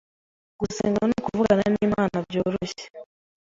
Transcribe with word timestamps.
gusenga 0.59 1.01
ni 1.07 1.15
ukuvugana 1.19 1.63
n’Imana 1.73 2.15
byoroheje, 2.27 2.81